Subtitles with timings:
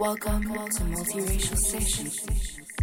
[0.00, 2.79] Welcome to Multiracial Sessions.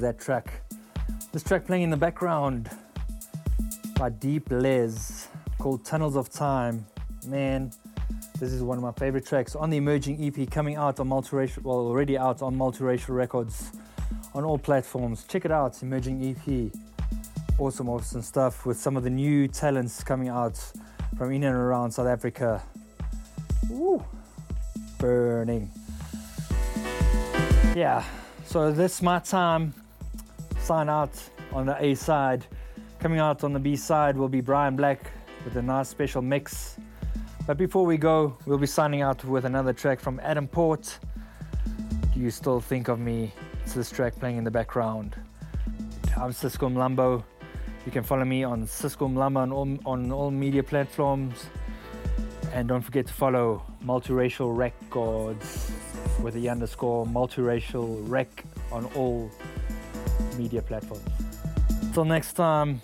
[0.00, 0.62] That track?
[1.32, 2.70] This track playing in the background
[3.98, 5.28] by Deep Les
[5.58, 6.86] called Tunnels of Time.
[7.26, 7.70] Man,
[8.38, 11.62] this is one of my favorite tracks on the emerging EP coming out on multiracial,
[11.62, 13.72] well, already out on multiracial records
[14.34, 15.24] on all platforms.
[15.24, 16.72] Check it out, emerging EP.
[17.58, 20.58] Awesome, awesome stuff with some of the new talents coming out
[21.18, 22.62] from in and around South Africa.
[23.68, 24.02] Woo,
[24.98, 25.70] burning.
[27.76, 28.02] Yeah,
[28.46, 29.74] so this my time.
[30.70, 31.20] Sign out
[31.52, 32.46] on the A side.
[33.00, 35.00] Coming out on the B side will be Brian Blaq
[35.44, 36.76] with a nice special mix.
[37.44, 41.00] But before we go, we'll be signing out with another track from Adam Port.
[42.14, 43.32] Do you still think of me?
[43.64, 45.16] It's this track playing in the background.
[46.16, 47.24] I'm Sisco Umlambo.
[47.84, 51.46] You can follow me on Sisco Umlambo on all, on all media platforms.
[52.52, 55.72] And don't forget to follow Multiracial Records
[56.22, 59.32] with the underscore multiracial rec on all
[60.36, 61.04] media platforms.
[61.92, 62.80] Till next time,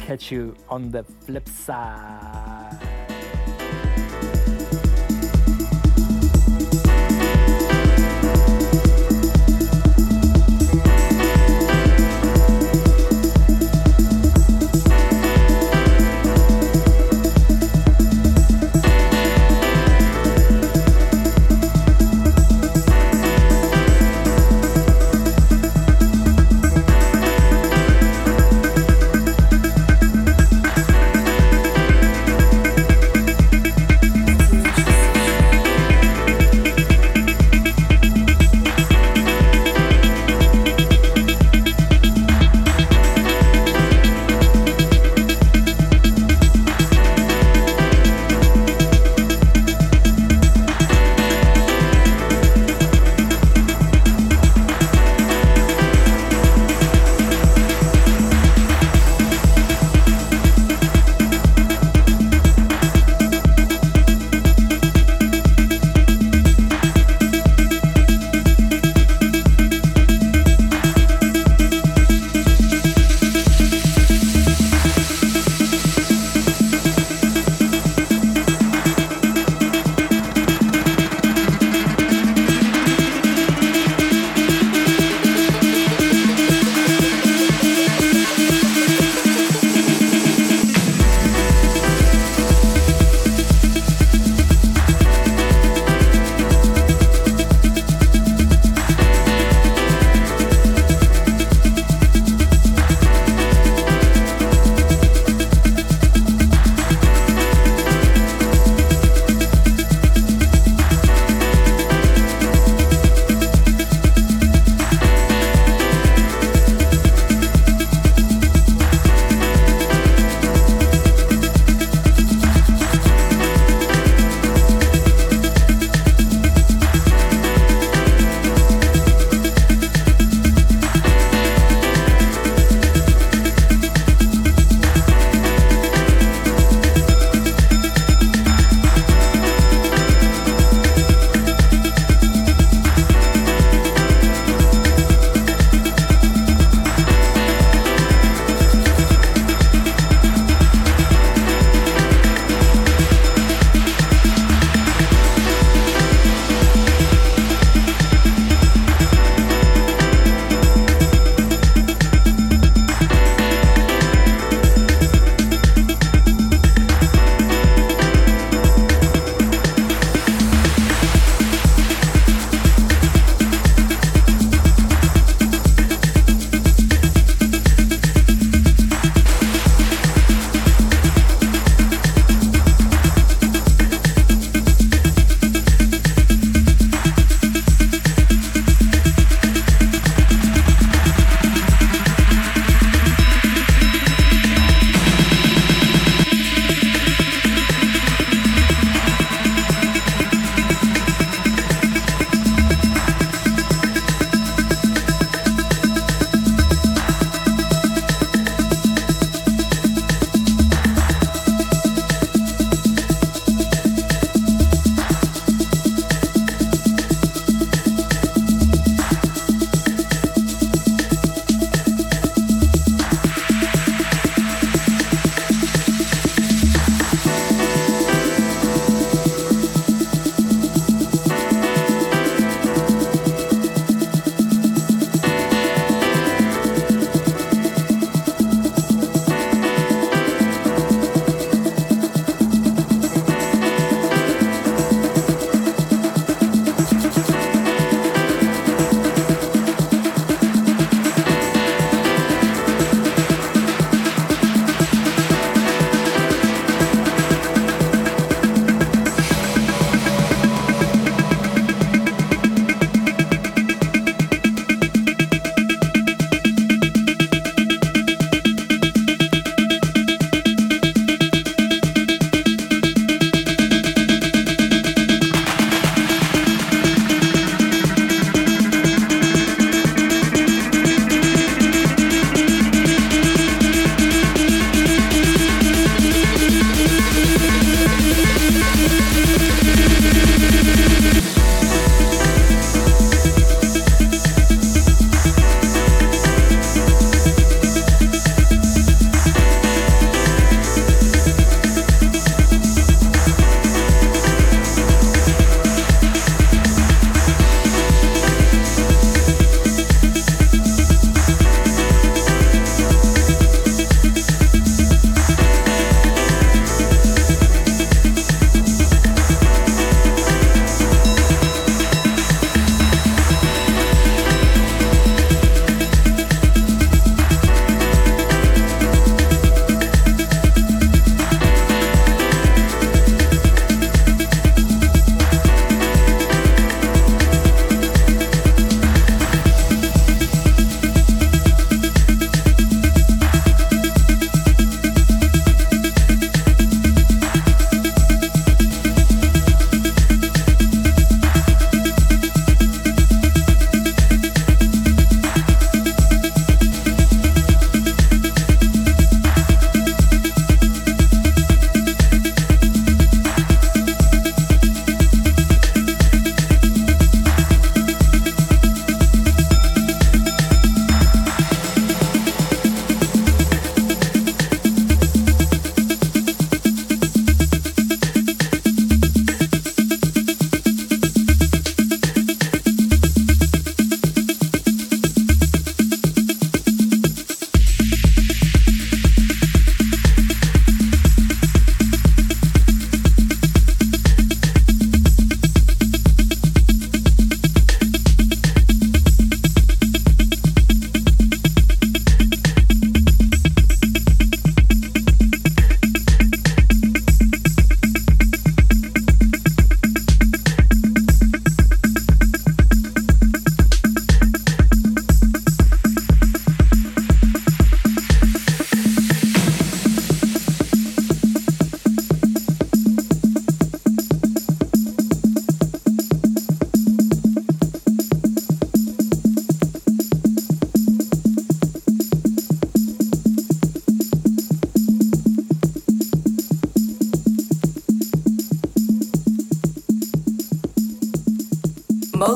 [0.00, 2.55] catch you on the flip side.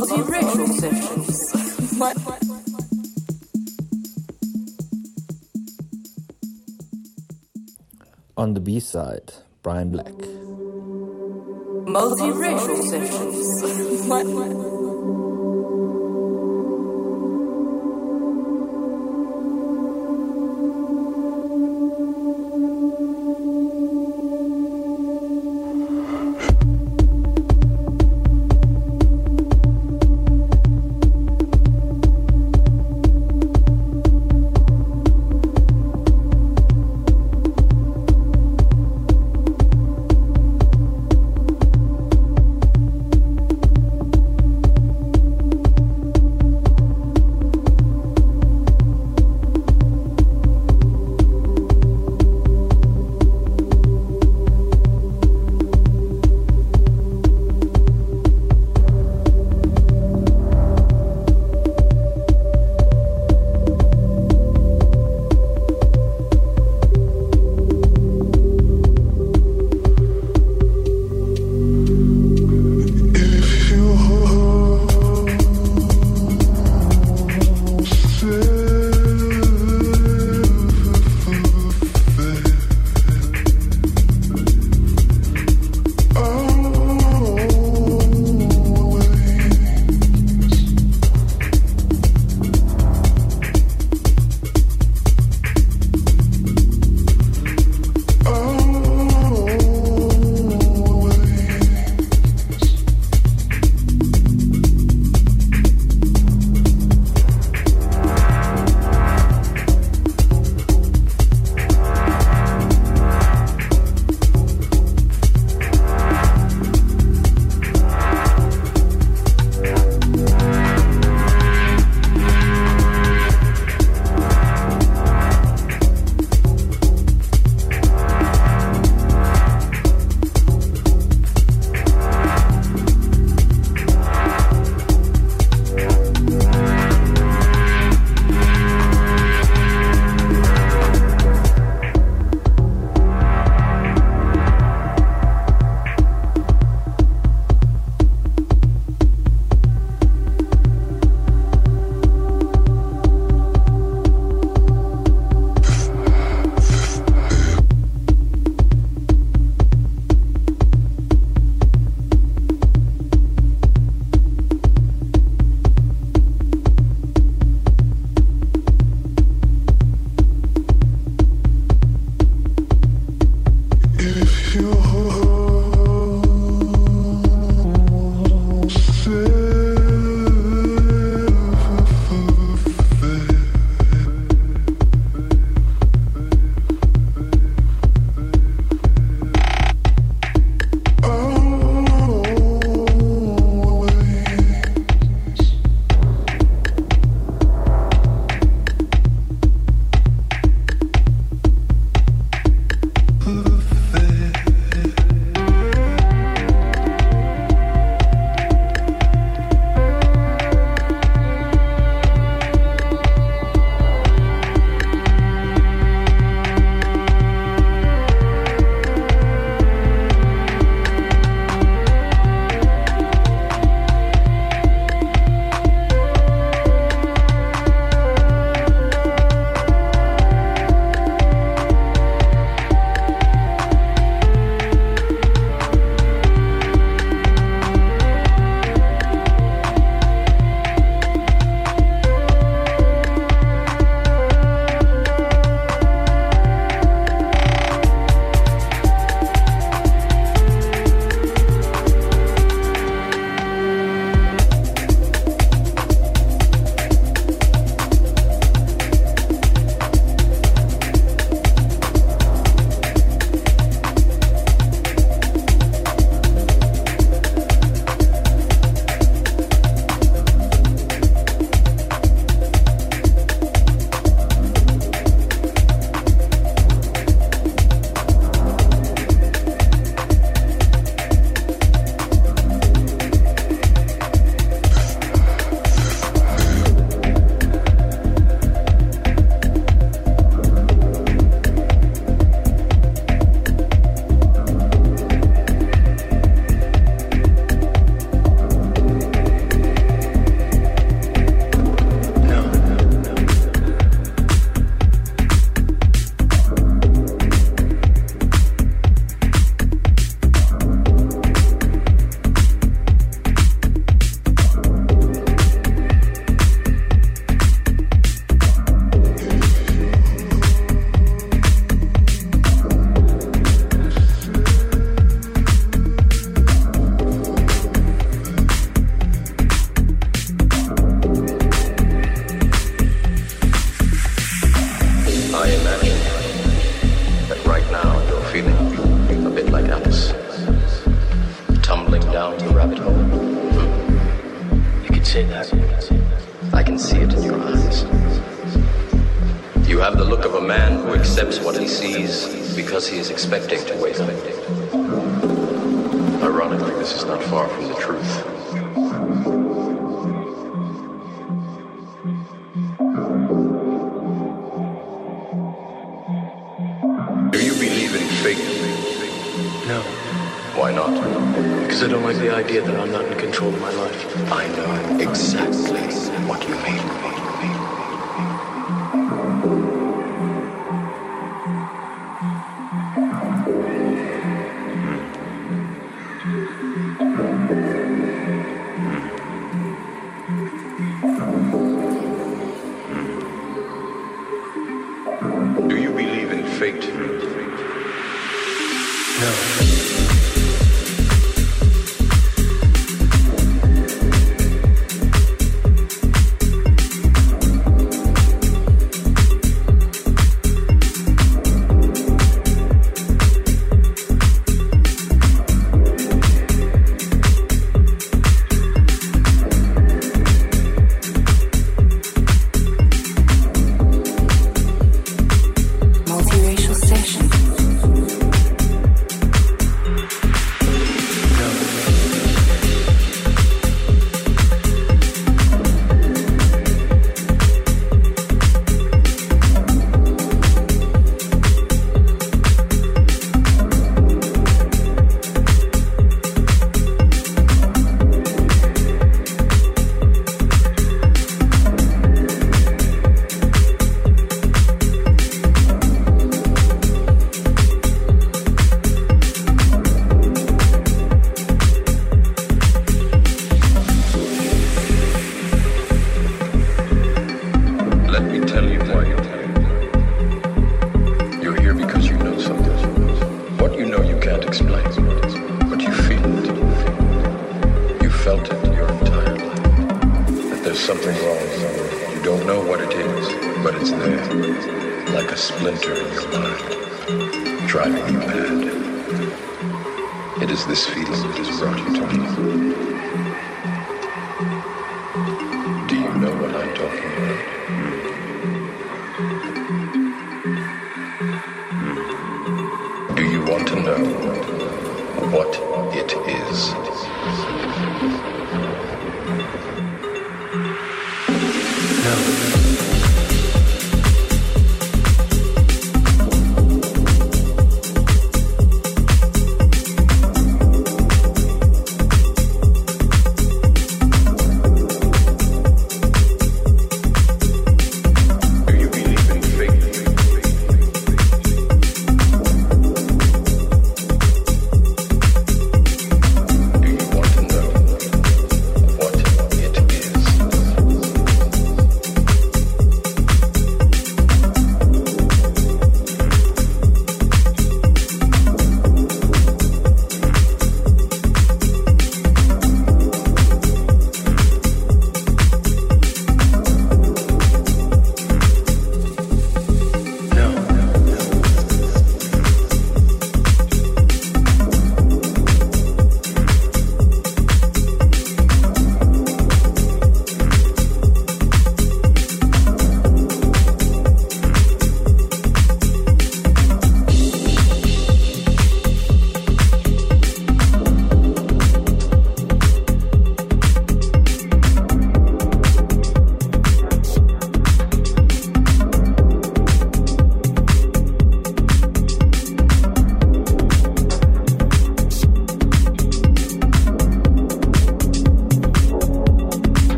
[0.00, 1.52] multiracial sessions.
[8.36, 10.16] On the B side, Brian Blaq.
[11.84, 14.69] Multiracial sessions.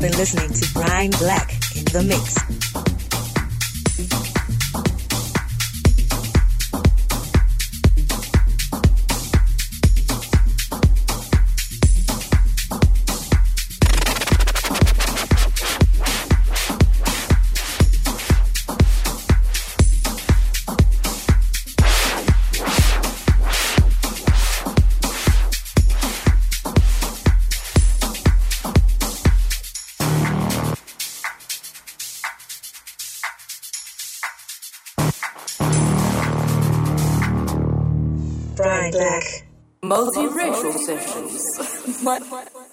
[0.00, 2.39] Been listening to Brian Blaq in the mix.
[42.02, 42.22] Brian